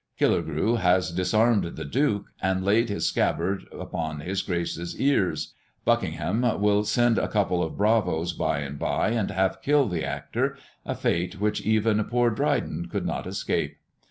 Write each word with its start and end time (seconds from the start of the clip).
Killigrew 0.19 0.77
has 0.79 1.11
disarmed 1.11 1.75
the 1.75 1.85
duke, 1.85 2.25
and 2.41 2.65
laid 2.65 2.89
his 2.89 3.07
scabbard 3.07 3.65
about 3.71 4.19
his 4.23 4.41
grace's 4.41 4.99
ears. 4.99 5.53
Buckingham 5.85 6.41
will 6.59 6.83
send 6.85 7.19
a 7.19 7.27
couple 7.27 7.61
of 7.61 7.77
bravos 7.77 8.33
by 8.33 8.61
and 8.61 8.79
bye, 8.79 9.09
and 9.11 9.29
half 9.29 9.61
kill 9.61 9.87
the 9.87 10.03
actor 10.03 10.57
a 10.87 10.95
fate 10.95 11.39
which 11.39 11.61
even 11.61 12.03
poor 12.05 12.31
Dryden 12.31 12.87
could 12.87 13.05
not 13.05 13.27
escape. 13.27 13.77